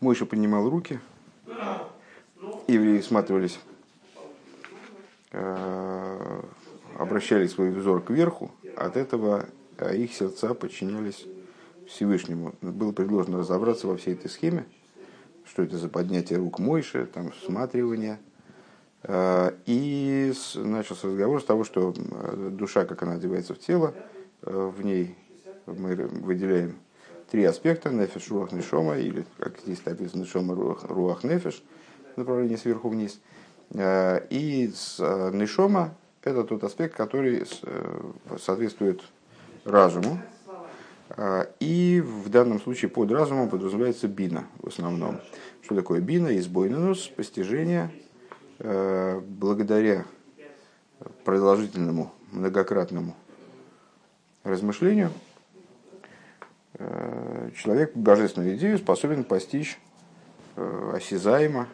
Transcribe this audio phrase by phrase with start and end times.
[0.00, 1.00] Мойша поднимал руки,
[2.68, 3.58] евреи всматривались,
[5.32, 6.42] э,
[6.98, 9.46] обращали свой взор кверху, от этого
[9.78, 11.26] э, их сердца подчинялись
[11.88, 12.54] Всевышнему.
[12.60, 14.66] Было предложено разобраться во всей этой схеме,
[15.46, 18.18] что это за поднятие рук Мойши, там, всматривание.
[19.02, 21.94] Э, и начался разговор с того, что
[22.50, 23.94] душа, как она одевается в тело,
[24.42, 25.16] в ней
[25.64, 26.76] мы выделяем
[27.30, 31.62] три аспекта, нефеш, руах, нешома, или, как здесь написано, нешома, руах, руах нефеш,
[32.16, 33.20] направление сверху вниз.
[33.70, 38.00] Э, и э, нешома– это тот аспект, который э,
[38.38, 39.02] соответствует
[39.64, 40.20] разуму,
[41.60, 45.20] и в данном случае под разумом подразумевается бина в основном.
[45.62, 46.36] Что такое бина?
[46.36, 47.92] Избойненус, постижение,
[48.58, 50.04] благодаря
[51.24, 53.14] продолжительному, многократному
[54.42, 55.12] размышлению–
[57.56, 59.78] человек божественную идею способен постичь
[60.56, 61.68] э, осязаемо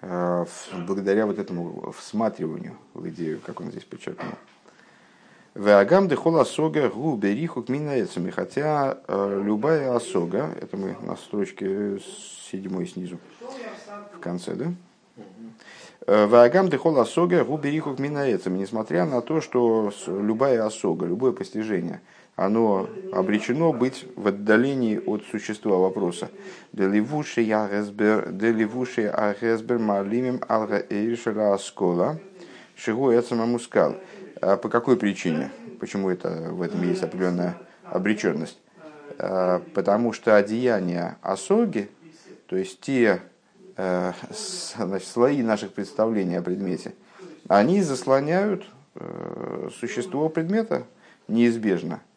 [0.00, 0.44] э,
[0.86, 4.32] благодаря вот этому всматриванию в идею, как он здесь подчеркнул.
[5.54, 8.30] Веагам дехол осога гу бериху к минаэцами.
[8.30, 12.00] Хотя любая осога, это мы на строчке
[12.50, 13.20] седьмой снизу,
[14.14, 14.72] в конце, да?
[16.06, 18.58] Ваагам дехол осога гу бериху к минаэцами.
[18.58, 22.00] Несмотря на то, что любая осога, любое постижение–
[22.36, 26.30] оно обречено быть в отдалении от существа вопроса.
[26.72, 27.42] Деливуши
[29.06, 32.18] агесбер малимим алга эйшера аскола
[32.74, 33.12] шигу
[33.46, 33.96] мускал.
[34.40, 35.52] А по какой причине?
[35.78, 38.58] Почему это, в этом есть определенная обреченность?
[39.18, 41.88] А, потому что одеяния осоги,
[42.46, 43.22] то есть те
[43.76, 44.12] э,
[44.76, 46.94] значит, слои наших представлений о предмете,
[47.46, 48.64] они заслоняют
[48.96, 50.82] э, существо предмета
[51.28, 52.00] неизбежно–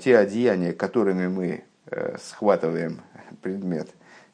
[0.00, 3.00] те одеяния, которыми мы э, схватываем
[3.42, 3.88] предмет,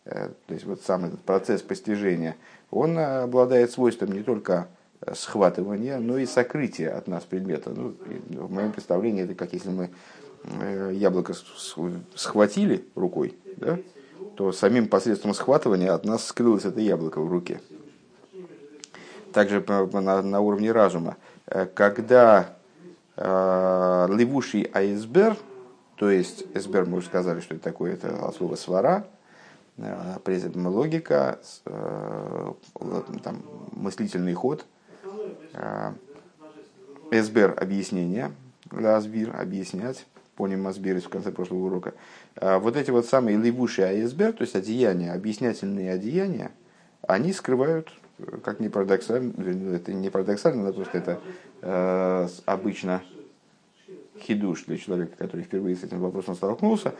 [0.04, 2.36] э, то есть вот сам этот процесс постижения,
[2.70, 4.68] он обладает свойством не только
[5.14, 7.70] схватывания, но и сокрытия от нас предмета.
[7.70, 7.94] Ну,
[8.28, 9.90] в моем представлении это как если мы
[10.92, 11.34] яблоко
[12.14, 13.78] схватили рукой, да,
[14.36, 17.60] то самим посредством схватывания от нас скрылось это яблоко в руке.
[19.32, 21.16] Также на, на уровне разума.
[21.74, 22.57] Когда Э,
[23.18, 25.36] левуший айсбер,
[25.96, 29.06] то есть эсбер, мы уже сказали, что это такое, это от слова свара,
[29.76, 30.18] э,
[30.54, 32.52] логика, э,
[33.24, 33.42] там,
[33.72, 34.64] мыслительный ход,
[37.10, 38.30] эсбер– объяснение,
[38.70, 40.06] лазбир– объяснять,
[40.36, 41.94] поним азбирис в конце прошлого урока.
[42.40, 46.52] Вот эти вот самые левуши айсбер, то есть одеяния, объяснятельные одеяния,
[47.02, 47.88] они скрывают
[48.42, 51.20] как не парадоксально, это не парадоксально, но просто это
[51.62, 53.02] э, обычно
[54.20, 56.94] хидуш для человека, который впервые с этим вопросом столкнулся,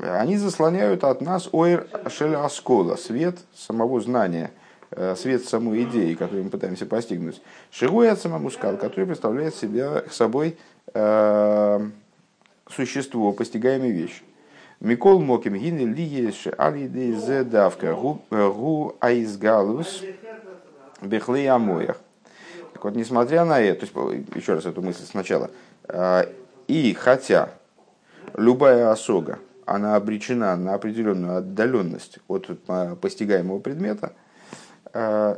[0.00, 4.52] они заслоняют от нас оир шеля аскола, свет самого знания,
[4.90, 7.42] э, свет самой идеи, которую мы пытаемся постигнуть.
[7.70, 10.56] Шигуй от самому скал, который представляет себя собой
[10.94, 11.88] э,
[12.70, 14.22] существо, постигаемая вещь.
[14.82, 20.02] Микол моким гины лиеш алиды зедавка гу айзгалус
[21.00, 22.00] бехлей амоях.
[22.72, 25.52] Так вот, несмотря на это, то есть, еще раз эту мысль сначала,
[25.86, 26.24] э,
[26.66, 27.50] и хотя
[28.36, 34.14] любая осога, она обречена на определенную отдаленность от э, постигаемого предмета,
[34.92, 35.36] э,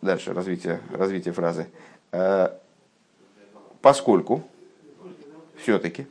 [0.00, 1.66] дальше развитие, развитие фразы,
[3.82, 4.42] поскольку,
[5.58, 6.06] все-таки,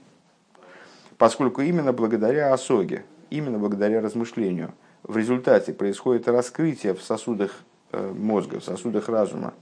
[1.22, 4.74] поскольку именно благодаря осоге, именно благодаря размышлению,
[5.04, 7.52] в результате происходит раскрытие в сосудах
[7.92, 9.54] мозга, в сосудах разума,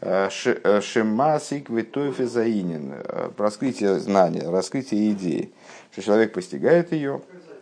[0.00, 5.52] э, э, Шемасик Витофе Заинин, э, раскрытие знания, раскрытие идеи,
[5.92, 7.20] что человек постигает ее,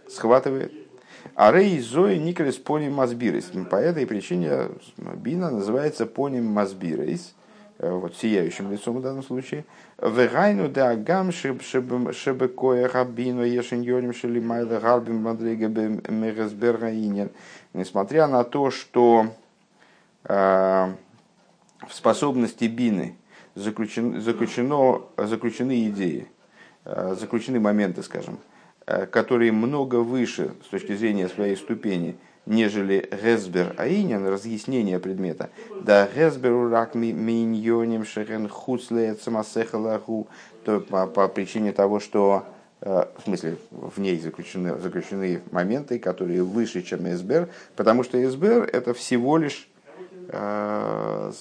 [0.08, 0.72] схватывает.
[1.34, 3.50] А Рей Зои Николес Поним Мазбирис.
[3.68, 7.34] По этой причине Бина называется Поним Мазбирис,
[7.78, 9.64] вот сияющим лицом в данном случае.
[10.00, 17.30] Вегайну да агам шебекоя рабину ешин йоним шелимайда гарбим мадрига мегасбергаинен.
[17.72, 19.28] Несмотря на то, что
[20.24, 20.94] Э,
[21.86, 23.16] в способности бины
[23.54, 26.26] заключен, заключено, заключены идеи,
[26.86, 28.38] э, заключены моменты, скажем,
[28.86, 35.50] э, которые много выше с точки зрения своей ступени, нежели Гесбер Аинин, разъяснение предмета.
[35.82, 40.28] Да Гесберу рак миньоним шехен хуцлеет самасехалаху,
[40.64, 42.44] то по, по причине того, что
[42.80, 48.92] в смысле, в ней заключены, заключены моменты, которые выше, чем СБР, потому что СБР это
[48.92, 49.70] всего лишь
[50.28, 51.32] Э,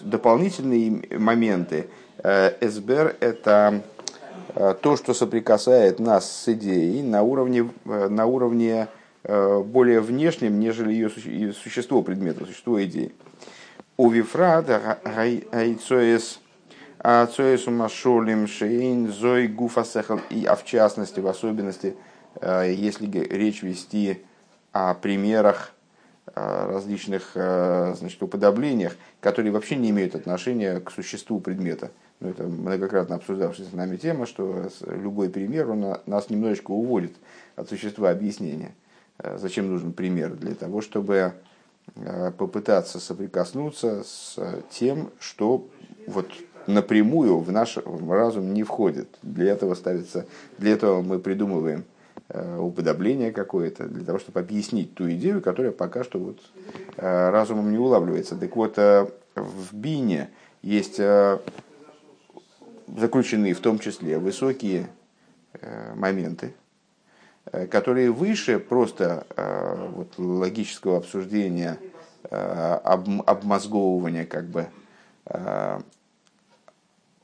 [0.00, 1.86] дополнительные моменты.
[2.22, 3.82] Э, СБР– это
[4.54, 8.88] э, то, что соприкасает нас с идеей на уровне, на уровне
[9.24, 13.12] более внешним, нежели ее существо предмета, существо идеи.
[13.96, 16.40] У Вифрада Айцоэс
[16.98, 21.96] Ацоэс Умашолим Шейн Зой Гуфасехал и а в частности, в особенности,
[22.42, 24.22] если речь вести
[24.72, 25.72] о примерах
[26.34, 31.90] различных значит, уподоблениях, которые вообще не имеют отношения к существу предмета.
[32.20, 37.12] Ну, это многократно обсуждавшаяся с нами тема, что любой пример он нас немножечко уводит
[37.54, 38.74] от существа объяснения.
[39.18, 40.34] Э, зачем нужен пример?
[40.34, 41.34] Для того, чтобы
[41.96, 44.38] э, попытаться соприкоснуться с
[44.70, 45.66] тем, что
[46.06, 46.30] вот
[46.66, 47.78] напрямую в наш
[48.08, 49.08] разум не входит.
[49.22, 50.26] Для этого ставится,
[50.58, 51.84] для этого мы придумываем
[52.28, 56.40] э, уподобление какое-то, для того, чтобы объяснить ту идею, которая пока что вот
[56.96, 58.36] разумом не улавливается.
[58.36, 60.30] Так вот, в Бине
[60.62, 61.00] есть
[62.86, 64.88] заключены в том числе высокие
[65.94, 66.63] моменты, Э,
[67.70, 71.78] которые выше просто э, вот, логического обсуждения,
[72.24, 74.68] э, об, обмозговывания, как бы,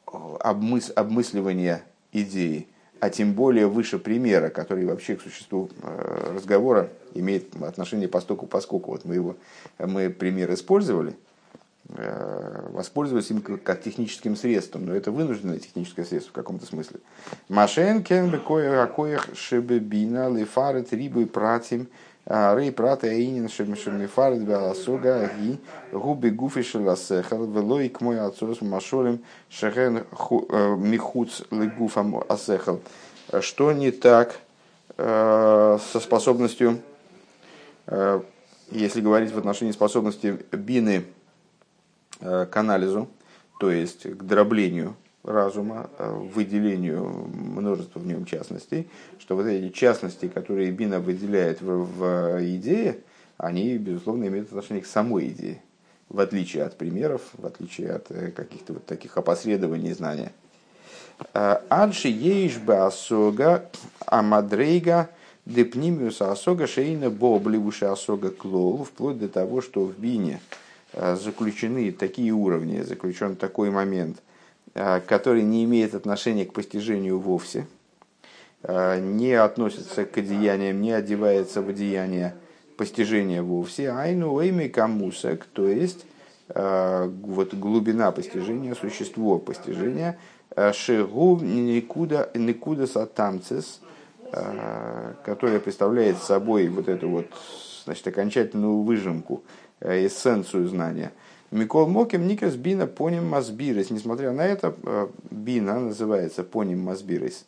[0.07, 1.83] обмыс, обмысливания
[2.13, 2.67] идеи,
[2.99, 5.69] а тем более выше примера, который вообще к существу
[6.35, 8.93] разговора имеет отношение постоку поскольку.
[8.93, 9.37] Вот мы его
[9.79, 11.17] мы пример использовали–
[11.97, 17.01] Э, воспользоваться им как техническим средством, но это вынужденное техническое средство в каком-то смысле.
[17.49, 21.89] Машен кен бекоя акоях шебебина лифарет рибы пратим
[22.27, 25.59] рей прата эйнин шемифарет беаласога ги
[25.91, 32.81] губи гуфи шеласехал велой к мой отцос машолем шехен э, михуц лигуфам асехал.
[33.41, 34.39] Что не так
[34.97, 36.79] э, со способностью,
[38.71, 41.05] если говорить в отношении способности бины
[42.21, 43.09] к анализу,
[43.59, 48.89] то есть к дроблению разума, э, выделению множества в нем частностей,
[49.19, 52.99] что вот эти частности, которые Бина выделяет в, в идее,
[53.37, 55.63] они, безусловно, имеют отношение к самой идее,
[56.09, 60.33] в отличие от примеров, в отличие от э, каких-то вот таких опосредований знания.
[61.35, 63.67] Адши ейшба асога
[64.07, 65.11] амадрейга
[65.45, 72.33] депнимиуса асога шейна бобливуша асога клол, вплоть до того, что в Бине– Э, заключены такие
[72.33, 74.23] уровни, заключен такой момент,
[74.75, 77.67] э, который не имеет отношения к постижению вовсе,
[78.63, 82.35] э, не относится к одеяниям, не одевается в одеяние
[82.77, 86.07] постижения вовсе, айну эйми камусак, то есть
[86.53, 90.19] вот глубина постижения, существо постижения,
[90.73, 93.81] шигу никуда, никуда сатамцис,
[95.25, 97.27] которое представляет собой вот эту вот
[97.85, 99.45] значит, окончательную выжимку.
[99.45, 101.13] Э, эссенцию знания.
[101.51, 103.91] Микол Моким Никас Бина Поним Мазбирис.
[103.91, 107.45] Несмотря на это, э, Бина называется Поним Мазбирис.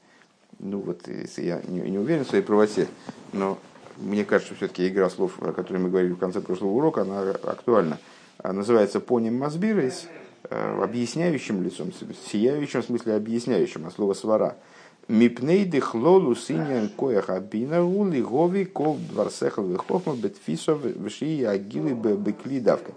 [0.59, 1.03] Ну вот,
[1.37, 2.89] я не, уверен в своей правоте,
[3.33, 3.59] но
[3.97, 7.31] мне кажется, что все-таки игра слов, о которой мы говорили в конце прошлого урока, она
[7.31, 7.99] актуальна.
[8.43, 10.07] Называется Поним Мазбирис,
[10.51, 11.91] э, объясняющим лицом,
[12.31, 14.57] сияющим в смысле объясняющим, а слово свара–
[15.09, 22.93] Мипней дыхлолу синьян коях абина ули гови кол дворсехал вихохма бетфисов вши агилы бекли давка.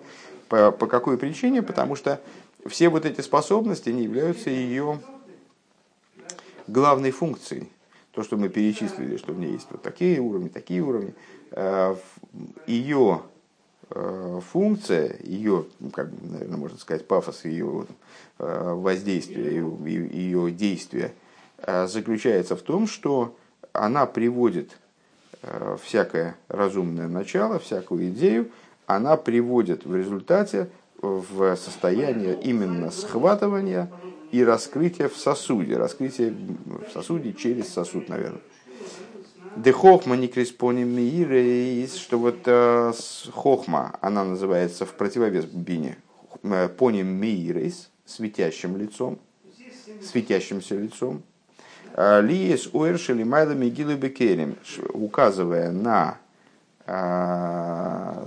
[0.48, 1.64] По, по какой причине?
[1.64, 2.22] Потому что
[2.68, 5.00] все вот эти способности они являются ее
[6.68, 7.70] главной функцией.
[8.12, 11.14] То, что мы перечислили, что в ней есть вот такие уровни, такие уровни,
[11.52, 11.96] э,
[12.68, 13.22] ее
[13.90, 17.88] э, функция, ее, как, наверное, можно сказать, пафос ее
[18.38, 21.12] э, воздействия, ее, ее действия–
[21.88, 23.36] заключается в том, что
[23.76, 24.78] она приводит
[25.42, 28.52] э, всякое разумное начало, всякую идею,
[28.88, 30.70] она приводит в результате
[31.02, 33.92] в состояние именно схватывания
[34.32, 38.42] и раскрытия в сосуде, раскрытия в сосуде через сосуд, наверное.
[39.56, 40.90] Дехохма не креспоним
[41.96, 42.94] что вот э,
[43.32, 45.98] хохма, она называется в противовес бине,
[46.78, 49.20] поним миирейс, светящим лицом,
[50.02, 51.24] светящимся лицом,
[51.96, 54.58] Лиес Уэршели Майла Мигилы Бекерим,
[54.90, 56.18] указывая на,
[56.86, 58.26] а,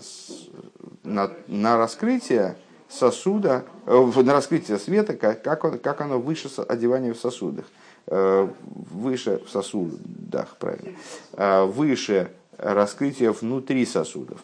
[1.04, 2.56] на, на раскрытие
[2.88, 7.66] сосуда, э, на раскрытие света, как, он, как оно выше одевания в сосудах.
[8.06, 10.96] Э, выше в сосудах, правильно.
[11.34, 14.40] Э, выше раскрытие внутри сосудов.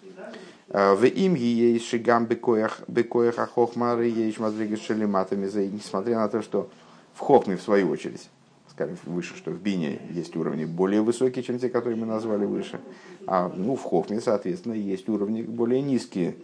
[0.69, 6.69] В им есть шигам бекоях ахохмары есть мадрига шелематами несмотря на то, что
[7.15, 8.29] в хохме в свою очередь
[8.75, 12.81] скажем, выше, что в бине есть уровни более высокие, чем те, которые мы назвали выше.
[13.27, 16.37] А ну, в хохме, соответственно, есть уровни более низкие,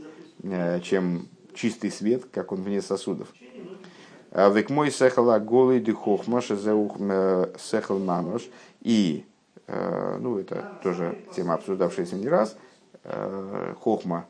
[0.43, 3.29] э, чем чистый свет, как он вне сосудов.
[4.31, 6.99] А Век мой сехала голый ды хохма шезеух
[7.59, 8.49] сехал мамош.
[8.81, 9.25] И
[9.67, 12.57] ну это тоже тема, обсуждавшаяся не раз,
[13.81, 14.27] хохма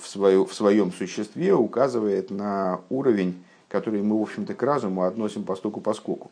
[0.00, 3.42] в, свое, в своем существе указывает на уровень,
[3.74, 6.30] который мы, в общем-то, к разуму относим постуку поскольку.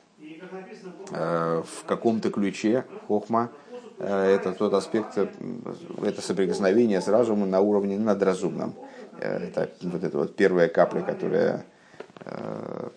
[1.11, 3.51] В каком-то ключе хохма–
[3.99, 8.75] это тот аспект, это соприкосновение с разумом на уровне надразумном.
[9.19, 11.65] Это вот эта вот первая капля, которая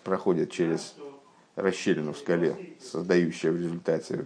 [0.04, 0.94] проходит через
[1.56, 4.24] расщелину в скале, создающая в результате,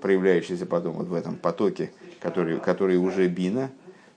[0.00, 3.70] проявляющаяся потом вот в этом потоке, который, который уже бина,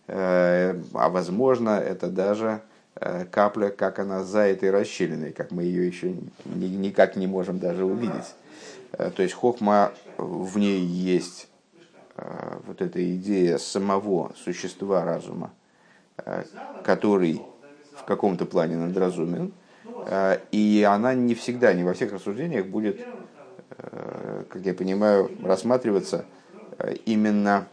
[0.06, 2.67] э, а возможно это даже э,
[3.32, 8.36] капля, как она за этой расщелиной, как мы ее еще никак не можем даже увидеть.
[8.94, 11.48] Э, то есть хохма, в ней есть
[12.66, 15.54] вот эта идея самого существа разума,
[16.84, 17.44] который
[17.94, 19.54] в каком-то плане надразумен,
[20.06, 23.00] Э, и она не всегда, не во всех рассуждениях будет,
[23.78, 26.26] э, как я понимаю, рассматриваться
[26.80, 27.68] э, именно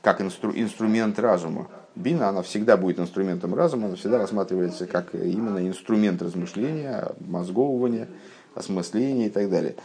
[0.00, 1.68] как инстру, инструмент разума.
[1.94, 8.08] Бина, она всегда будет инструментом разума, она всегда рассматривается как именно инструмент размышления, мозговывания,
[8.54, 9.76] осмысления и так далее.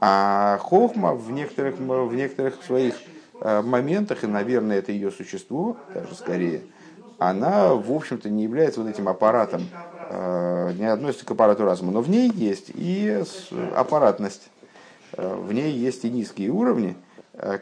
[0.00, 2.94] А хохма в некоторых, в некоторых своих
[3.40, 6.62] моментах, и, наверное, это ее существо, даже скорее,
[7.18, 9.62] она, в общем-то, не является вот этим аппаратом
[10.08, 13.22] Э, не относится к аппарату разума, но в ней есть и
[13.74, 14.50] аппаратность,
[15.16, 16.94] э, в ней есть и низкие уровни, э,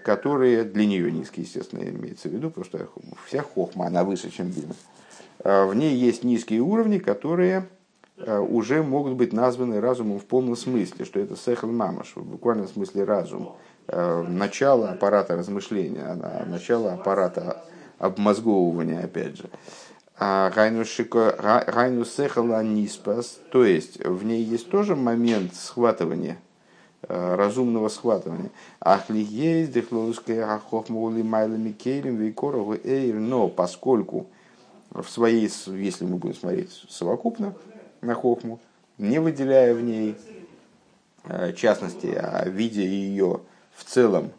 [0.03, 2.89] которые для нее низкие, естественно, имеется в виду, потому что
[3.27, 4.75] вся хохма, она выше, чем бина.
[5.43, 7.67] В ней есть низкие уровни, которые
[8.17, 13.05] уже могут быть названы разумом в полном смысле, что это сехл мамаш, в буквальном смысле
[13.05, 13.57] разум,
[13.89, 16.15] начало аппарата размышления,
[16.47, 17.65] начало аппарата
[17.99, 19.51] обмозговывания, опять же.
[20.17, 20.85] Гайну
[22.05, 26.54] сехала ниспас, то есть в ней есть тоже момент схватывания, э,
[27.09, 28.51] разумного схватывания.
[28.81, 34.27] Ахли есть дехлоуская ахохмули майлами кейлем вейкорову эйр, но поскольку
[34.91, 37.55] в своей, если мы будем смотреть совокупно
[38.01, 38.61] на хохму,
[38.99, 40.17] не выделяя в ней
[41.25, 43.41] э, частности, а видя ее
[43.75, 44.31] в целом,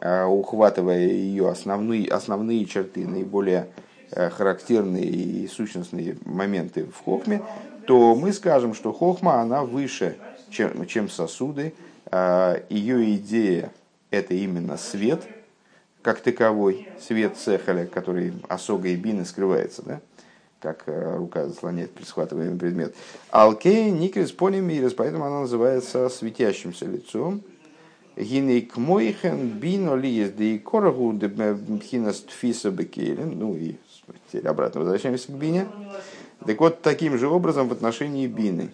[0.00, 3.68] э, ухватывая ее основные, основные черты, наиболее
[4.10, 7.42] Э, характерные и сущностные моменты в хохме,
[7.86, 10.16] то мы скажем, что хохма, она выше,
[10.48, 11.74] чем, чем сосуды.
[12.10, 13.72] А, Ее идея–
[14.10, 15.22] это именно свет,
[16.02, 20.00] как таковой, свет цехаля, который осога и бины скрывается, да?
[20.60, 22.94] как э, рука заслоняет схватываемый предмет.
[23.30, 27.42] Алкей никрис полимирис, поэтому она называется светящимся лицом.
[28.16, 33.76] Гинейк мойхен бино ли есть и корогу дебхинас тфиса ну и
[34.32, 35.68] Теперь обратно возвращаемся к бине.
[36.44, 38.72] Так вот, таким же образом в отношении бины,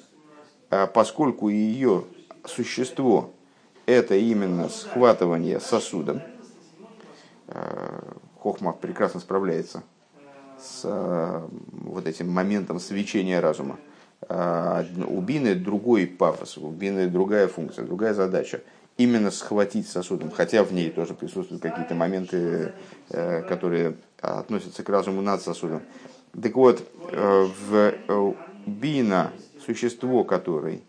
[0.70, 2.04] а поскольку ее
[2.46, 3.32] существо–
[3.86, 6.22] это именно схватывание сосудом,
[7.48, 9.82] а, Хохма прекрасно справляется
[10.58, 13.78] с а, вот этим моментом свечения разума.
[14.26, 18.62] У бины другой пафос, у бины другая функция, другая задача
[18.96, 22.72] именно схватить сосудом, хотя в ней тоже присутствуют какие-то моменты,
[23.10, 25.82] э, которые относятся к разуму над сосудом.
[26.40, 28.32] Так вот, э, в э,
[28.66, 29.32] бина,
[29.64, 30.82] существо которой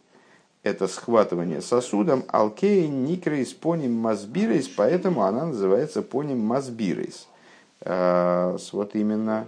[0.66, 7.28] это схватывание сосудом, алкей никрейс поним мазбирейс, поэтому она называется поним мазбирейс.
[7.82, 9.48] Вот именно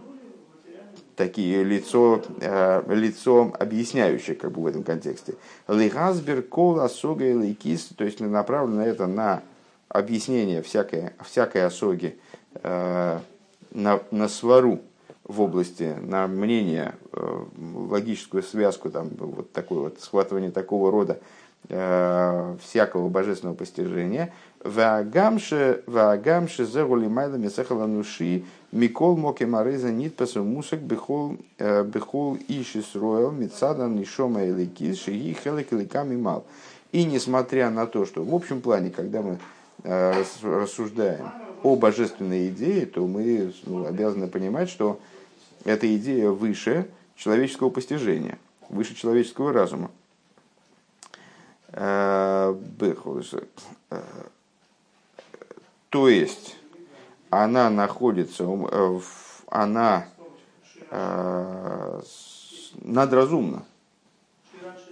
[1.15, 5.33] такие лицо, э, лицо объясняющее как бы в этом контексте.
[5.67, 7.53] Лихазбер кол осога и
[7.97, 9.41] то есть направлено это на
[9.89, 12.19] объяснение всякой, всякой осоги,
[12.61, 13.19] э,
[13.71, 14.81] на, на свару
[15.27, 17.43] в области, на мнение, э,
[17.89, 21.19] логическую связку, там, вот такое вот схватывание такого рода
[21.69, 24.31] всякого божественного постижения.
[24.63, 25.83] Ваагамше
[26.65, 33.31] зегули майла месехала нуши Микол моки мареза нит пасу мусак бехол э, бехол ишис роэл
[33.31, 36.45] мецада нишома эликис шиги хелек эликами мал.
[36.91, 39.39] И несмотря на то, что в общем плане, когда мы
[39.83, 41.31] э, рассуждаем
[41.63, 44.99] о божественной идее, то мы ну, обязаны понимать, что
[45.67, 49.91] эта идея выше человеческого постижения, выше человеческого разума.
[51.73, 52.55] Э,
[55.89, 56.55] то есть,
[57.29, 58.99] она находится, э,
[59.47, 60.07] она
[60.89, 62.01] э,
[62.81, 63.65] надразумна.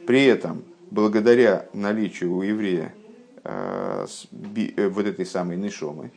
[0.05, 2.93] При этом, благодаря наличию у еврея
[3.45, 4.05] э,
[4.89, 6.11] вот этой самой нишомы,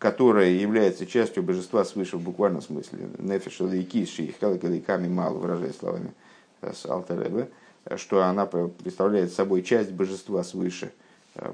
[0.00, 4.18] которая является частью божества свыше в буквальном смысле, нефеша лейкис,
[5.08, 6.14] мало, выражая словами
[6.62, 7.50] с Алтаребе,
[7.96, 10.92] что она представляет собой часть божества свыше,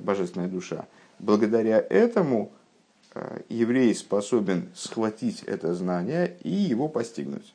[0.00, 0.86] божественная душа.
[1.18, 2.52] Благодаря этому
[3.48, 7.52] еврей способен схватить это знание и его постигнуть.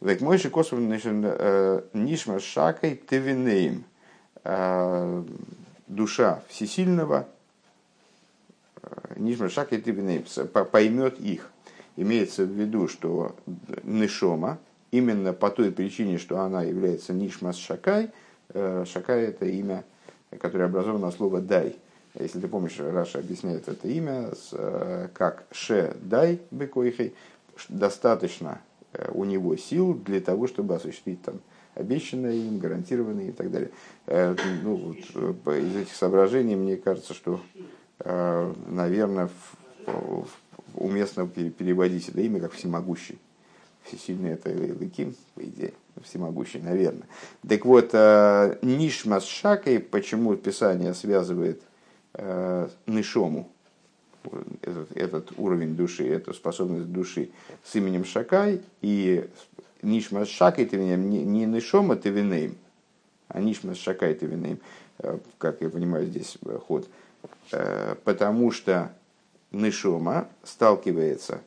[0.00, 3.84] Век мой же косов нишма шакой тевинеем.
[5.88, 7.26] Душа всесильного,
[9.16, 10.24] нишма шакой тевинеем,
[10.70, 11.50] поймет их.
[11.96, 13.34] Имеется в виду, что
[13.82, 14.58] Нишома,
[14.92, 18.10] именно по той причине, что она является Нишмас Шакай,
[18.50, 19.84] э, Шакай это имя,
[20.38, 21.76] которое образовано от слова «дай».
[22.18, 27.14] Если ты помнишь, Раша объясняет это имя э, как «ше дай бекойхей»,
[27.68, 28.60] достаточно
[28.92, 31.40] э, у него сил для того, чтобы осуществить там
[31.74, 33.70] обещанное им, гарантированное и так далее.
[34.06, 37.40] Ну, вот, из этих соображений мне кажется, что,
[38.04, 40.28] наверное, в, в
[40.74, 43.18] уместно переводить это имя как всемогущий.
[43.84, 47.06] Всесильный это Лыким, по идее, всемогущий, наверное.
[47.48, 51.62] Так вот, э, נשמת שקי, почему Писание связывает
[52.14, 53.48] э, Нишому,
[54.60, 57.30] этот, этот уровень души, эту способность души
[57.64, 59.26] с именем שקי, и
[59.80, 62.56] נשמת שקי תבינם, не נשמה תבינם,
[63.28, 64.58] а נשמת שקי תבינם,
[64.98, 66.36] э, как я понимаю здесь
[66.66, 66.86] ход.
[68.04, 68.92] Потому что
[69.52, 71.40] נשמה сталкивается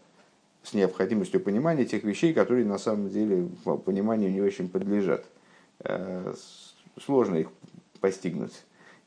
[0.64, 3.48] с необходимостью понимания тех вещей, которые на самом деле
[3.86, 5.26] пониманию не очень подлежат.
[5.80, 6.34] Э,
[7.04, 7.48] сложно их
[8.00, 8.54] постигнуть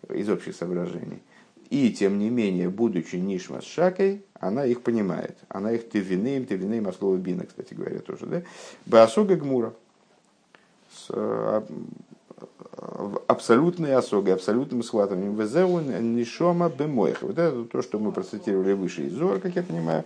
[0.09, 1.23] из общих соображений.
[1.71, 5.39] И, тем не менее, будучи нишма с шакой, она их понимает.
[5.49, 8.27] Она их тевинеем, тевинеем, а слово бина, кстати говоря, тоже.
[8.27, 8.43] Да?
[8.87, 9.73] Баасога гмура.
[10.93, 11.63] С э,
[13.27, 15.35] абсолютной осогой, абсолютным схватыванием.
[15.35, 17.23] Везеу нишома бемоях.
[17.23, 20.05] Вот это то, что мы процитировали выше из Зора, как я понимаю.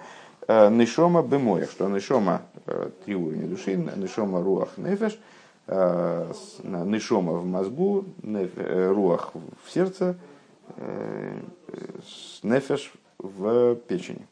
[0.48, 5.18] Э, нишома бемоях, что нишома э, три уровня души, нишома руах нефеш,
[5.66, 9.32] э, нишома в мозгу, руах
[9.64, 10.16] в сердце,
[12.42, 14.26] нефеш в печени.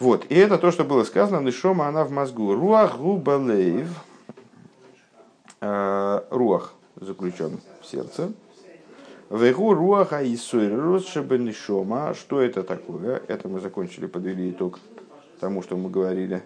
[0.00, 2.52] Вот, и это то, что было сказано, нишома она в мозгу.
[2.52, 3.88] Руах губалеев,
[6.30, 8.32] руах заключен в сердце.
[9.30, 10.36] Вегу руаха и
[11.52, 12.14] шома.
[12.14, 13.22] Что это такое?
[13.26, 14.78] Это мы закончили, подвели итог
[15.40, 16.42] тому, что мы говорили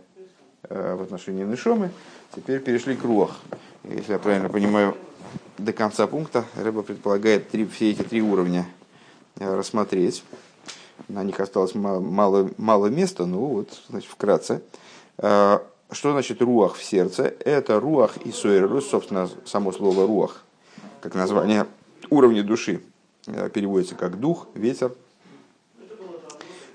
[0.62, 1.90] э, в отношении Нишомы.
[2.34, 3.36] Теперь перешли к руах.
[3.84, 4.96] Если я правильно понимаю,
[5.58, 8.66] до конца пункта Рыба предполагает три, все эти три уровня
[9.38, 10.24] э, рассмотреть.
[11.08, 14.62] На них осталось мало, мало, места, ну вот, значит, вкратце.
[15.90, 17.35] Э, что значит руах в сердце?
[17.44, 20.42] Это руах и суэрус, собственно, само слово руах,
[21.00, 21.66] как название
[22.09, 22.83] уровня души
[23.26, 24.92] э, переводится как дух, ветер.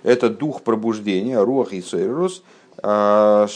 [0.03, 2.43] Это дух пробуждения, руах и сойрус,
[2.83, 3.47] а,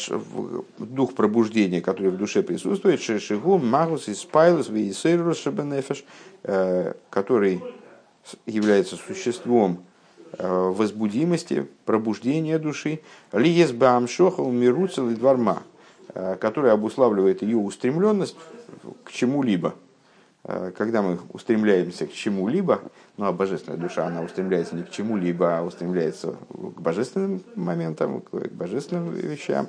[0.79, 6.03] дух пробуждения, который в душе присутствует, шешигу, магус и спайлус, вейсейрус, шабенефеш,
[6.43, 7.61] э, который
[8.47, 9.88] является существом э,
[10.37, 12.99] возбудимости, пробуждения души,
[13.33, 15.63] лиес баамшоха умируцел и дварма,
[16.13, 18.35] который обуславливает ее устремленность
[19.03, 19.73] к чему-либо–
[20.43, 22.81] Э, когда мы устремляемся к чему-либо,
[23.17, 28.47] ну а божественная душа, она устремляется не к чему-либо, а устремляется к божественным моментам, к
[28.51, 29.67] божественным вещам,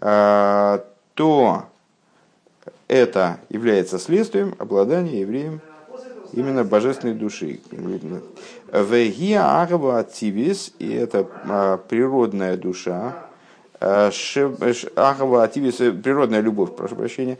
[0.00, 0.78] э,
[1.14, 1.64] то
[2.86, 5.60] это является следствием обладания евреем
[6.32, 7.60] именно божественной души.
[8.72, 13.28] Вегия агава ативис, и это э, природная душа,
[13.80, 17.38] Ахава Ативис, природная любовь, прошу прощения,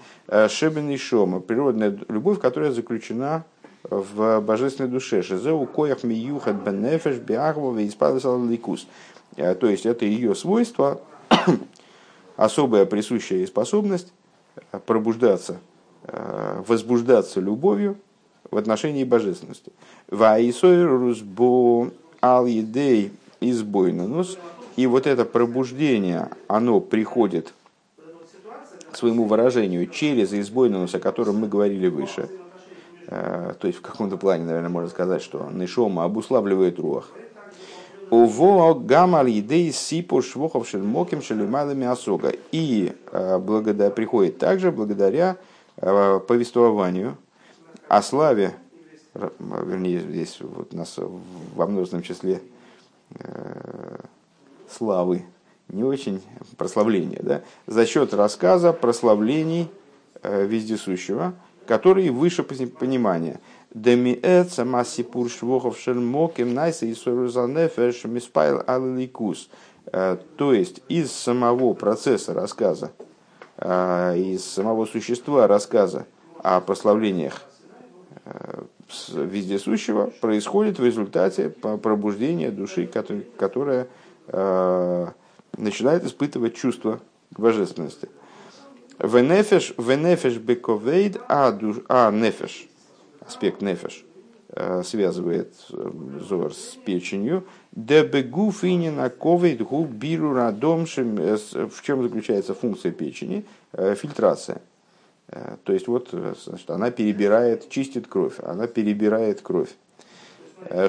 [0.49, 3.45] Шебен и Шома, природная любовь, которая заключена
[3.83, 5.23] в божественной душе.
[5.23, 8.87] Шизеу коях миюхат бенефеш биахва ликус.
[9.35, 11.01] То есть это ее свойство,
[12.37, 14.13] особая присущая ей способность
[14.87, 15.59] пробуждаться,
[16.05, 17.97] возбуждаться любовью
[18.51, 19.73] в отношении божественности.
[20.09, 24.39] Ваисой русбо ал едей избойнанус–
[24.79, 27.53] и вот это пробуждение, оно приходит
[28.93, 32.31] к своему выражению через избойнус, о котором мы говорили выше.
[33.09, 37.11] Э, то есть в каком-то плане, наверное, можно сказать, что Нишома обуславливает руах.
[38.11, 42.33] Уво гамаль едей сипу швохов шельмоким шелемалами осога.
[42.53, 45.39] И э, благодаря, приходит также благодаря
[45.79, 47.17] э, повествованию
[47.89, 48.55] о славе,
[49.15, 50.99] вернее, здесь вот нас
[51.55, 52.41] во множественном числе
[54.71, 55.25] славы,
[55.69, 56.23] не очень
[56.57, 59.71] прославления, да, за счет рассказа прославлений
[60.23, 61.35] э, вездесущего,
[61.67, 63.41] который выше понимания.
[63.75, 69.51] Демиэт сама сипур швохов шермоким найса и сорузанефеш миспайл алиликус.
[69.93, 72.93] Э, то есть из самого процесса рассказа,
[73.59, 76.07] э, из самого существа рассказа
[76.43, 77.43] о прославлениях
[79.13, 83.89] вездесущего происходит в результате пробуждения души, которая
[85.57, 88.09] начинает испытывать чувство божественности.
[88.99, 92.67] Венефеш, венефеш бековейд, а, душ, а нефеш,
[93.21, 94.05] аспект нефеш,
[94.49, 95.91] э, связывает э,
[96.29, 97.45] зор с печенью.
[97.71, 103.45] Дебегу финина ковейд гу биру радом, э, в чем заключается функция печени?
[103.73, 104.63] Фильтрация.
[105.65, 109.71] То есть вот значит, она перебирает, чистит кровь, она перебирает кровь.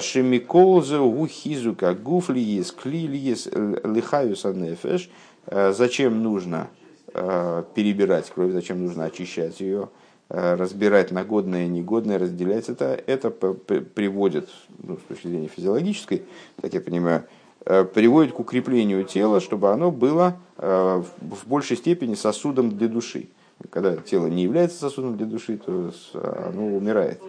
[0.00, 5.10] Шемиколзе гухизука гуфлиес клилиес лихаюса нефеш.
[5.46, 6.68] Зачем нужно
[7.12, 9.88] Э, перебирать кровь, зачем нужно очищать ее,
[10.28, 14.48] э, разбирать на годное и негодное, разделять это, это приводит,
[14.78, 16.22] ну, с точки зрения физиологической,
[16.60, 17.24] так я понимаю,
[17.64, 23.28] э, приводит к укреплению тела, чтобы оно было в большей степени сосудом для души.
[23.68, 27.20] Когда тело не является сосудом для души, то оно умирает,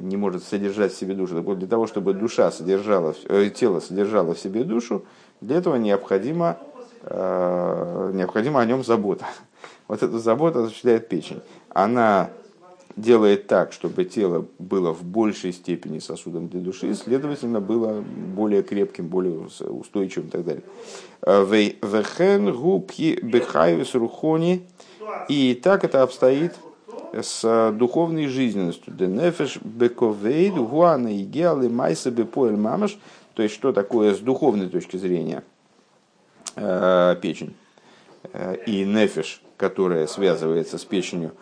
[0.00, 1.34] не может содержать в себе душу.
[1.34, 3.14] Так вот, для того, чтобы душа содержала,
[3.54, 5.04] тело содержало в себе душу,
[5.40, 6.58] для этого необходимо
[7.06, 9.26] Э, необходима о нем забота.
[9.86, 11.42] Вот эту заботу осуществляет печень.
[11.68, 12.30] Она
[12.96, 19.08] делает так, чтобы тело было в большей степени сосудом для души, следовательно, было более крепким,
[19.08, 20.62] более устойчивым и так далее.
[21.20, 24.66] Э, Вехен губки бехайвис рухони.
[25.28, 26.54] И так это обстоит
[27.12, 28.92] с духовной жизненностью.
[28.92, 32.98] Денефеш бековейд гуана и геалы майса бепоэль мамаш.
[33.34, 35.42] То есть, что такое с духовной точки зрения–
[36.56, 37.56] Э, печень
[38.32, 41.32] э, и нефиш, которая связывается с печенью,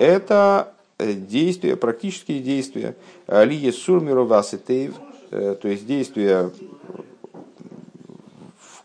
[0.00, 2.96] это действия, практические действия,
[3.28, 4.94] лие сурмиру васитейв,
[5.30, 6.50] э, то есть действия,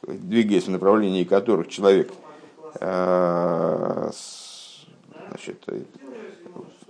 [0.03, 2.11] двигаясь в направлении которых человек
[5.29, 5.65] значит,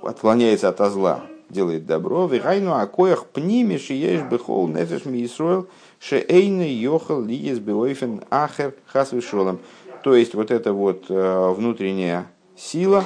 [0.01, 2.27] отклоняется от зла, делает добро.
[2.27, 5.67] Вихайну акоях пнимиш ешь бехол нефеш ми Исруэл–
[5.99, 9.59] Шеэйны йохал лиес беойфен ахер хасвишолом.
[10.03, 13.03] То есть вот эта вот э, внутренняя сила,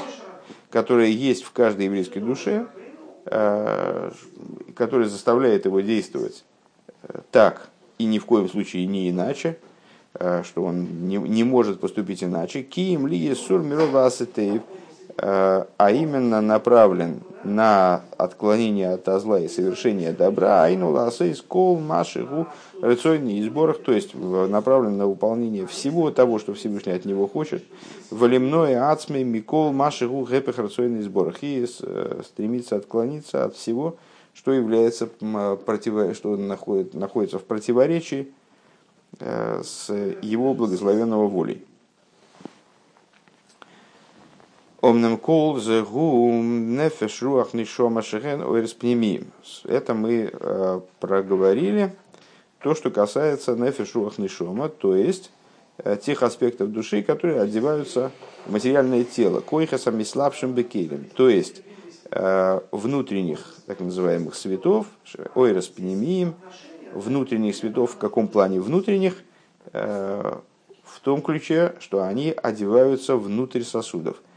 [0.69, 2.67] которая есть в каждой еврейской душе,
[3.25, 4.11] э,
[4.75, 6.43] которая заставляет его действовать
[7.03, 9.57] э, так и ни в коем случае не иначе,
[10.13, 12.63] что он не, не может поступить иначе.
[12.63, 14.61] Киим ли сур мирова асетеев–
[15.17, 22.47] Э, а именно направлен на отклонение от зла и совершение добра, айну ласейс кол машигу
[22.81, 27.63] рыцойный и сборах, то есть направлен на выполнение всего того, что Всевышний от него хочет,
[28.09, 33.97] валимное ацме микол машигу гэпех рыцойный сборах, и э, стремится отклониться от всего,
[34.33, 36.15] что является против...
[36.15, 38.40] что находит, находится в противоречии э,
[39.19, 39.89] с
[40.21, 41.65] его благословенного волей.
[44.81, 49.27] Омнем кол зегу нефеш руах нишома шехен ойрспнемием.
[49.65, 51.93] Это мы э, проговорили.
[52.63, 55.29] То, что касается нефеш руах нишома, то есть
[55.77, 58.11] э, тех аспектов души, которые одеваются
[58.47, 59.39] в материальное тело.
[59.39, 61.05] Койхасами слабшим бекелем.
[61.15, 61.61] То есть
[62.09, 64.87] э, внутренних, так называемых светов,
[65.35, 66.33] ойроспнемием,
[66.93, 69.15] внутренних светов в каком плане внутренних,
[69.73, 74.17] в том ключе, что они одеваются внутрь сосудов–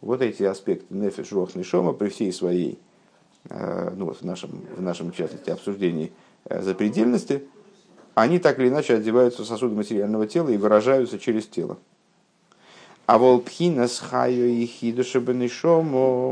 [0.00, 2.78] вот эти аспекты нефиш, рох, нишома при всей своей,
[3.48, 6.12] э, ну вот в нашем, в нашем частности, обсуждении
[6.44, 7.44] э, запредельности,
[8.14, 11.78] они так или иначе одеваются в сосуды материального тела и выражаются через тело.
[13.06, 15.02] А волпхина с хайо и хидо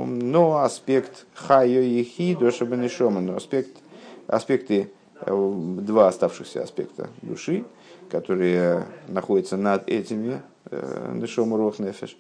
[0.07, 3.79] но аспект хайо и хидо но аспект,
[4.27, 4.87] аспекты, э,
[5.25, 7.65] два оставшихся аспекта души,
[8.11, 12.17] которые находятся над этими нишому рох нефеш,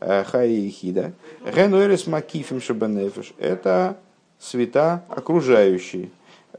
[0.00, 1.12] Хаихида.
[1.44, 3.32] Генуэрис макифим шабанефиш.
[3.38, 3.96] Это
[4.38, 6.10] света окружающие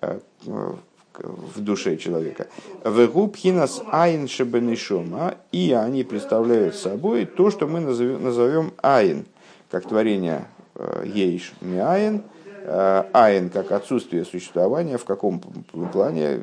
[0.01, 2.47] э, в душе человека.
[2.83, 5.35] והוא בחינת אין שבנשמה.
[5.51, 9.25] И они представляют собой то, что мы назовем אין,
[9.69, 12.23] как творение э, יש מאין.
[12.67, 14.97] Э, אין как отсутствие существования.
[14.97, 16.41] В каком плане?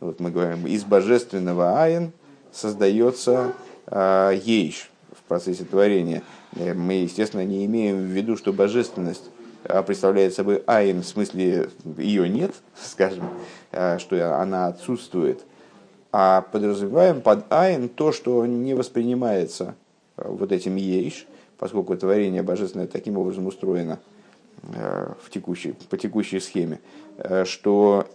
[0.00, 2.12] Вот мы говорим, из божественного אין
[2.52, 3.52] создается
[3.90, 4.90] יש,
[5.28, 6.22] процессе творения,
[6.56, 9.30] э, мы, естественно, не имеем в виду, что божественность
[9.86, 13.28] представляет собой אין, в смысле ее нет, скажем,
[13.98, 15.40] что она отсутствует,
[16.10, 19.74] а подразумеваем под айн то, что не воспринимается
[20.16, 21.26] вот этим ейш,
[21.58, 23.98] поскольку творение божественное таким образом устроено
[24.62, 26.80] в текущей, по текущей схеме,
[27.44, 28.06] что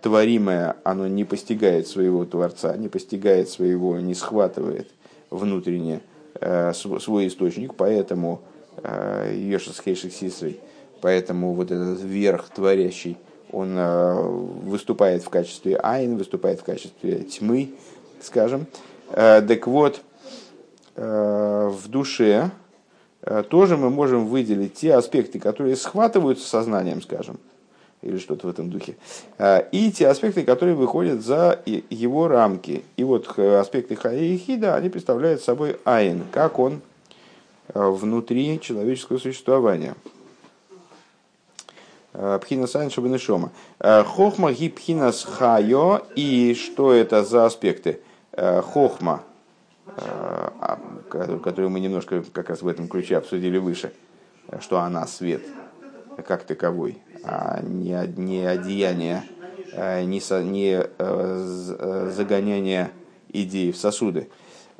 [0.00, 4.88] творимое оно не постигает своего Творца, не постигает своего, не схватывает
[5.30, 6.00] внутренне
[6.40, 8.40] Э, свой источник, поэтому
[8.82, 10.58] Йошес Хейших Сисрой.
[11.00, 13.16] Поэтому вот этот верх творящий,
[13.52, 13.76] он
[14.64, 17.74] выступает в качестве айн, выступает в качестве тьмы,
[18.20, 18.66] скажем.
[19.10, 20.00] Так вот,
[20.96, 22.50] в душе
[23.50, 27.38] тоже мы можем выделить те аспекты, которые схватываются сознанием, скажем,
[28.02, 28.96] или что-то в этом духе.
[29.38, 32.84] А, и те аспекты, которые выходят за его рамки.
[32.96, 36.80] И вот аспекты Хаихида, они представляют собой Айн, как он
[37.72, 39.94] внутри человеческого существования.
[42.12, 43.52] А, пхинас Айн Шабанешома.
[43.78, 46.02] Хохма ги пхинас хайо.
[46.16, 48.00] И что это за аспекты?
[48.36, 49.22] Хохма,
[51.08, 53.92] которую мы немножко как раз в этом ключе обсудили выше,
[54.60, 55.42] что она свет
[56.26, 59.24] как таковой а не, не одеяние,
[59.72, 62.90] а не, со, не э, э, загоняние
[63.28, 64.28] идеи в сосуды.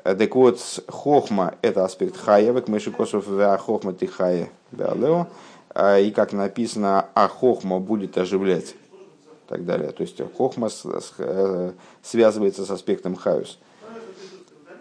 [0.03, 5.29] Так вот, хохма– это аспект хая, век мешикосов веа хохма ты хая беалео,
[5.71, 9.93] а, и как написано, а хохма будет оживлять, и так далее.
[9.93, 10.71] То есть хохма
[11.19, 11.73] э,
[12.03, 13.61] связывается с аспектом хаюс.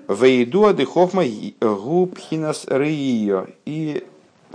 [0.07, 1.23] Вейду ады хохма
[1.59, 3.47] губхинас рио.
[3.65, 4.05] И,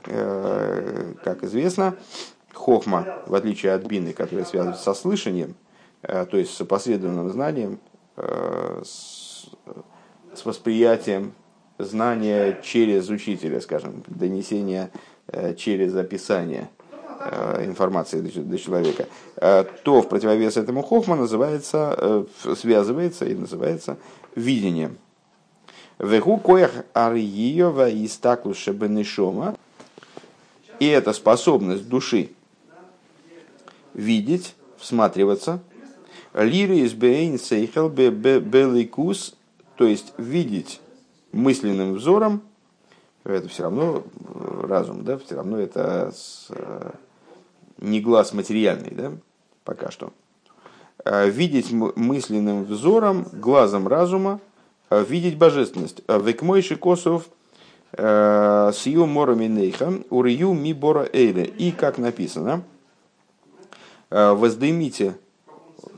[0.04, 1.96] как известно,
[2.56, 5.54] хохма, в отличие от бины, которая связана со слышанием,
[6.02, 7.78] э, то есть с опосредованным знанием,
[8.16, 9.46] э, с,
[10.44, 11.32] восприятием
[11.78, 14.90] знания через учителя, скажем, донесение
[15.28, 16.68] э, через описание
[17.61, 19.06] информации до человека,
[19.82, 23.96] то в противовес этому хохма называется, связывается и называется
[24.37, 24.98] видением.
[25.98, 29.56] Вегу коях арьева и стаклуша бенешома.
[30.78, 32.30] И это способность души
[33.94, 35.61] видеть, всматриваться.
[36.35, 39.37] Лири из бейн сейхел беликус,
[39.76, 40.80] то есть видеть
[41.32, 42.42] мысленным взором,
[43.24, 44.04] это все равно
[44.62, 46.90] разум, да, все равно это с, э,
[47.78, 49.12] не глаз материальный, да,
[49.64, 50.12] пока что.
[51.04, 54.40] А видеть мысленным взором, глазом разума,
[54.90, 56.03] видеть божественность.
[56.07, 57.29] А Векмойши косов
[57.92, 61.44] э, с ее морами нейха, урью ми бора эйле.
[61.44, 62.62] И как написано–
[64.09, 65.16] Э, воздымите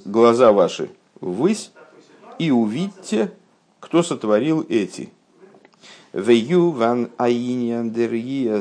[0.07, 1.73] глаза ваши ввысь
[2.39, 3.33] и увидьте,
[3.81, 5.11] кто сотворил эти.
[6.15, 7.93] Вею ван аиньян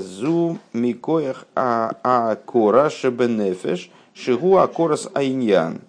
[0.01, 5.79] зу микоях а акора шебенефеш шигу акорас аиньян.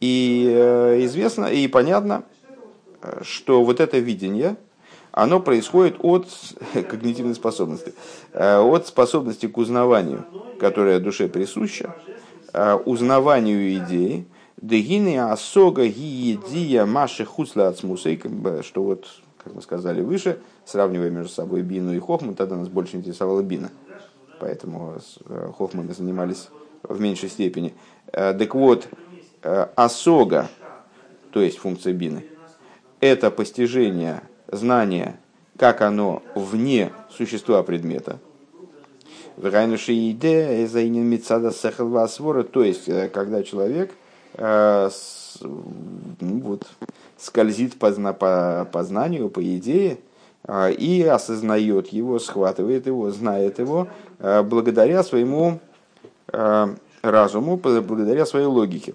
[0.00, 2.24] И э, известно и понятно,
[3.22, 4.56] что вот это видение,
[5.12, 6.28] оно происходит от
[6.72, 7.94] когнитивной способности,
[8.32, 10.24] э, от способности к узнаванию,
[10.58, 11.94] которая душе присуща,
[12.52, 14.26] Э, узнаванию идеи,
[14.60, 19.06] дегины асога гиедия маши хуцла от что вот,
[19.38, 23.70] как мы сказали выше, сравнивая между собой бину и хохму, тогда нас больше интересовала бина.
[24.40, 26.48] Поэтому э, хохмой мы занимались
[26.82, 27.74] в меньшей степени.
[28.10, 28.88] Так вот,
[29.42, 30.48] асога,
[31.30, 32.24] то есть функция бины,
[33.00, 35.18] это постижение знания,
[35.56, 38.18] как оно вне существа предмета–
[41.84, 43.92] васвора, то есть, э, когда человек
[44.34, 44.90] э,
[45.40, 46.66] ну, вот,
[47.16, 49.98] скользит по, по, по знанию, по идее,
[50.44, 55.60] э, и осознает его, схватывает его, знает его, благодаря своему
[57.02, 58.92] разуму, благодаря своей логике.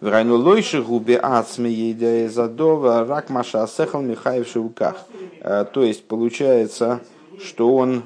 [0.00, 4.96] Врайну лойши губе ацме едя задова рак маша сехал михаев шевуках.
[5.42, 7.00] То есть получается,
[7.38, 8.04] что он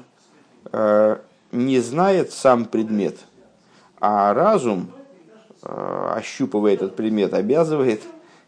[0.71, 1.17] Э,
[1.51, 3.15] не знает сам предмет,
[4.01, 4.91] а разум,
[5.63, 8.01] э, ощупывая этот предмет, обязывает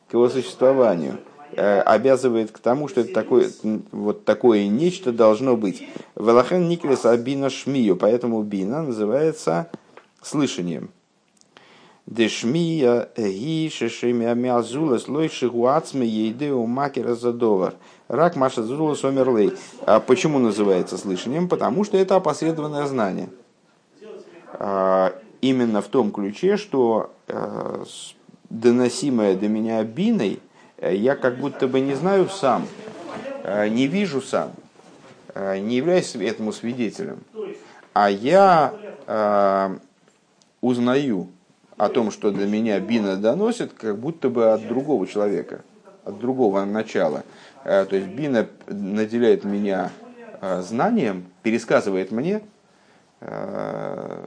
[0.10, 1.20] к его существованию,
[1.54, 3.50] э, обязывает к тому, что это такое,
[3.94, 5.88] вот такое нечто должно быть.
[6.18, 9.70] Велахен Никлес Абина Шмию, поэтому Бина называется
[10.22, 10.90] слышанием.
[12.08, 17.74] Дешмия ги шешими амиазулас лой шигуацме ейдеу макера задовар.
[18.08, 19.52] Рак Маша Зулас Омерлей.
[19.86, 21.50] А почему называется слышанием?
[21.50, 23.28] Потому что это опосредованное знание.
[24.54, 27.84] А, именно в том ключе, что а,
[28.50, 30.40] доносимое до меня биной,
[30.78, 32.66] э, я как будто бы не знаю сам,
[33.44, 34.52] не вижу сам,
[35.36, 37.20] не являюсь этому свидетелем.
[37.94, 38.74] А я
[40.62, 41.28] узнаю
[41.78, 45.62] о том, что до меня бина доносит, как будто бы от другого человека,
[46.04, 47.24] от другого начала.
[47.64, 49.92] Э, то есть бина наделяет меня
[50.42, 52.42] э, знанием, пересказывает мне
[53.22, 54.26] э,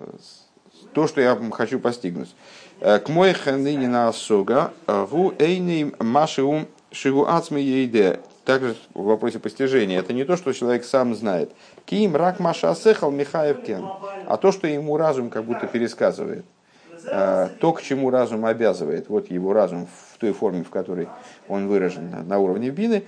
[0.93, 2.35] то, что я хочу постигнуть.
[2.81, 8.21] К мой на осога, гу эйней машиум шигу ацми ейде.
[8.47, 11.53] также в вопросе постижения, это не то, что человек сам знает.
[11.85, 13.85] Ким рак маша сехал Михаев кен,
[14.27, 16.45] а то, что ему разум как будто пересказывает.
[17.07, 21.09] А, то, к чему разум обязывает, вот его разум в той форме, в которой
[21.49, 23.05] он выражен на уровне бины,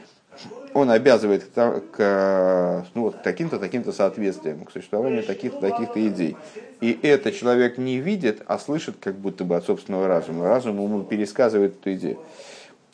[0.75, 6.37] он обязывает к, ну, вот, таким-то, таким-то соответствием, к существованию таких-то, таких-то идей.
[6.81, 10.49] И это человек не видит, а слышит как будто бы от собственного разума.
[10.49, 12.19] Разум ему пересказывает эту идею.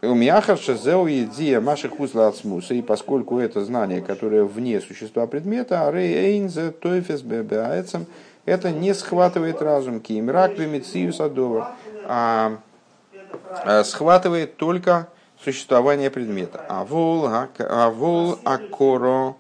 [0.00, 5.90] У Мяхарша зеу идея маши хузла ацмуса, и поскольку это знание, которое вне существа предмета,
[5.92, 8.06] рейнзе тойфес бебеаецам,
[8.48, 11.72] это не схватывает разум, кимрак вемицию садова,
[12.06, 12.58] а,
[13.64, 15.08] а схватывает только
[15.42, 16.64] существование предмета.
[16.68, 17.48] А вол, а
[18.44, 19.37] акоро,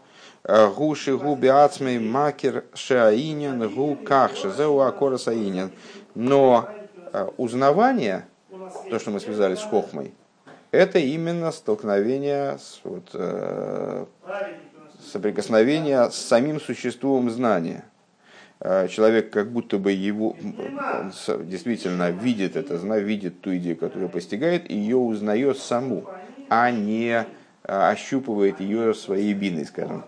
[0.76, 5.70] гуши губи ацмей макер шаинен гу кахша, зеу акора саинен.
[6.14, 6.68] Но
[7.12, 8.26] а, узнавание,
[8.90, 10.14] то, что мы связали с хохмой,
[10.70, 14.04] это именно столкновение, с, вот, э,
[15.12, 17.84] соприкосновение с самим существом знания.
[18.60, 20.36] Э, человек как будто бы его
[21.44, 26.04] действительно видит это, видит ту идею, которую постигает, и ее узнает саму,
[26.48, 27.24] а не э,
[27.64, 30.04] ощупывает ее своей биной, скажем.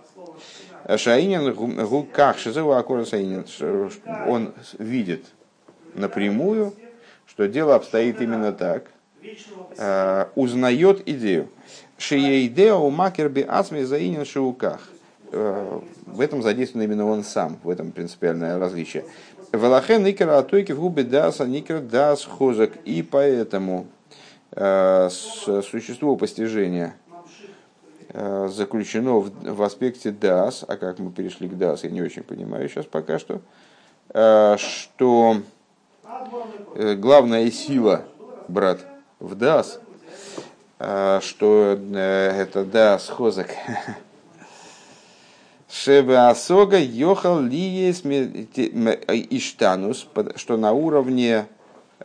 [0.97, 3.45] Шаинин гуках шизева акора Шаинин,
[4.27, 5.27] он видит
[5.95, 6.75] напрямую,
[7.27, 8.85] что дело обстоит именно так–
[10.35, 11.49] узнает идею.
[11.99, 14.89] Шиеидео макерби асми заинен шиуках.
[15.33, 19.05] Э, в этом задействован именно он сам, в этом принципиальное различие.
[19.53, 22.73] Велахен никера атойки в губе даса никер дас хозак.
[22.85, 23.87] И поэтому
[24.53, 26.95] э, существо постижения
[28.09, 32.69] э, заключено в, аспекте дас, а как мы перешли к дас, я не очень понимаю
[32.69, 33.41] сейчас пока что,
[34.59, 35.43] что
[36.65, 38.03] главная сила,
[38.49, 38.81] брат,
[39.21, 39.81] в дас,
[40.79, 43.51] что это дас хозак.
[45.71, 48.03] Шебе Асога Йохал Лиес
[49.31, 51.47] Иштанус, что на уровне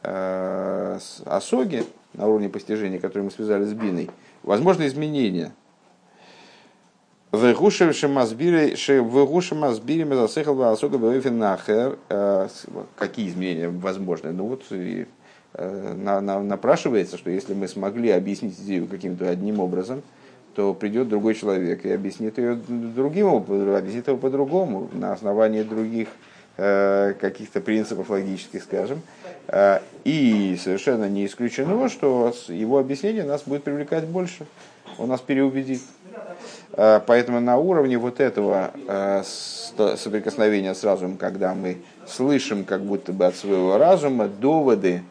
[0.04, 4.10] э, Асоги, на уровне постижения, который мы связали с Биной,
[4.44, 5.54] возможно изменения.
[12.10, 12.48] Э,
[12.98, 14.32] какие изменения возможны?
[14.32, 14.64] Ну вот
[15.58, 20.04] Э, на, на, напрашивается, что если мы смогли объяснить идею каким-то одним образом,
[20.56, 26.08] то придет другой человек и объяснит ее другим объяснит ее по-другому, на основании других
[26.58, 29.02] э, каких-то принципов логических, скажем.
[29.48, 34.46] Э, и совершенно не исключено, что его объяснение нас будет привлекать больше,
[34.98, 35.82] он нас переубедит.
[36.72, 38.72] Э, поэтому на уровне вот этого
[39.26, 45.04] соприкосновения с разумом, когда мы слышим как будто бы от своего разума доводы,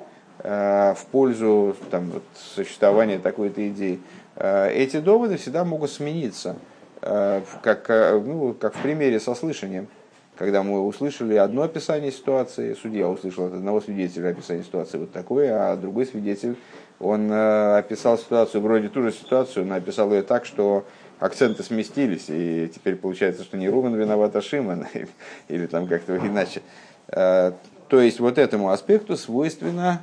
[0.43, 2.23] в пользу там, вот,
[2.55, 3.99] существования такой-то идеи,
[4.37, 6.57] эти доводы всегда могут смениться,
[7.03, 9.89] э, как, ну, как в примере со слышанием.
[10.37, 15.73] Когда мы услышали одно описание ситуации, судья услышал от одного свидетеля описание ситуации вот такое,
[15.73, 16.57] а другой свидетель,
[16.99, 20.85] он описал ситуацию, вроде ту же ситуацию, но описал ее так, что
[21.21, 24.89] акценты сместились, и теперь получается, что не Рубан виноват, а Шиман,
[25.49, 26.63] или там как-то иначе.
[27.09, 27.53] То
[28.01, 30.03] есть вот этому аспекту свойственно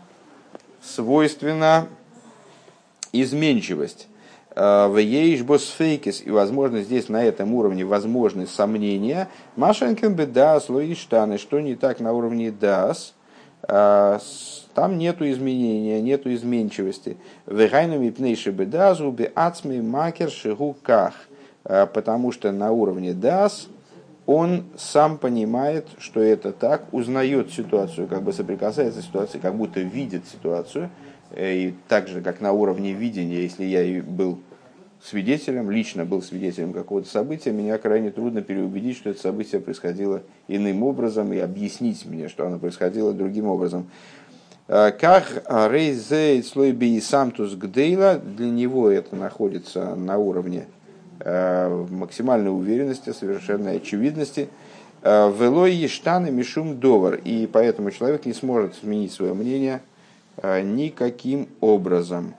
[0.82, 1.88] свойственна
[3.14, 4.08] изменчивость.
[4.54, 9.30] В ейшбос фейкис, и, возможно, здесь на этом уровне возможны сомнения.
[9.56, 13.14] Машенкен бы дас, лоиштаны, что не так на уровне дас,
[13.68, 14.20] э,
[14.74, 17.18] там нету изменения, нету изменчивости.
[17.46, 21.14] Вегайну мипнейши бы дазу бы ацми макер шигуках,
[21.64, 23.70] э, потому что на уровне дас
[24.26, 29.80] он сам понимает, что это так, узнает ситуацию, как бы соприкасается с ситуацией, как будто
[29.80, 30.90] видит ситуацию.
[31.32, 34.40] Э, и так же, как на уровне видения, если я был
[35.04, 40.84] свидетелем, лично был свидетелем какого-то события, меня крайне трудно переубедить, что это событие происходило иным
[40.84, 43.90] образом и объяснить мне, что оно происходило другим образом.
[44.68, 50.68] Э, как рейзейт слой самтус гдейла, для него это находится на уровне
[51.24, 54.50] Э, максимальной уверенности, совершенной очевидности.
[55.04, 57.16] Велой ештаны мишум довар.
[57.16, 59.82] И поэтому человек не сможет изменить свое мнение
[60.64, 62.36] никаким образом.